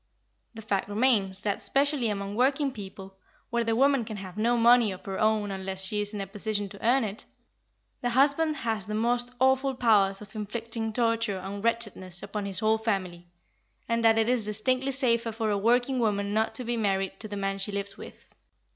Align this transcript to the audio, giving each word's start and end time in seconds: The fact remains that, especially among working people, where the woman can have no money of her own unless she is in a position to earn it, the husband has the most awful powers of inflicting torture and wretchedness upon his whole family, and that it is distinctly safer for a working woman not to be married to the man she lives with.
The 0.55 0.63
fact 0.63 0.89
remains 0.89 1.43
that, 1.43 1.57
especially 1.57 2.09
among 2.09 2.35
working 2.35 2.71
people, 2.71 3.17
where 3.51 3.63
the 3.63 3.75
woman 3.75 4.03
can 4.03 4.17
have 4.17 4.35
no 4.35 4.57
money 4.57 4.91
of 4.91 5.05
her 5.05 5.19
own 5.19 5.51
unless 5.51 5.83
she 5.85 6.01
is 6.01 6.11
in 6.11 6.19
a 6.21 6.25
position 6.25 6.67
to 6.69 6.83
earn 6.83 7.03
it, 7.03 7.25
the 8.01 8.09
husband 8.09 8.55
has 8.55 8.87
the 8.87 8.95
most 8.95 9.29
awful 9.39 9.75
powers 9.75 10.19
of 10.19 10.35
inflicting 10.35 10.91
torture 10.91 11.37
and 11.37 11.63
wretchedness 11.63 12.23
upon 12.23 12.45
his 12.47 12.57
whole 12.57 12.79
family, 12.79 13.27
and 13.87 14.03
that 14.03 14.17
it 14.17 14.27
is 14.27 14.43
distinctly 14.43 14.91
safer 14.91 15.31
for 15.31 15.51
a 15.51 15.55
working 15.59 15.99
woman 15.99 16.33
not 16.33 16.55
to 16.55 16.63
be 16.63 16.77
married 16.77 17.19
to 17.19 17.27
the 17.27 17.37
man 17.37 17.59
she 17.59 17.71
lives 17.71 17.95
with. 17.95 18.33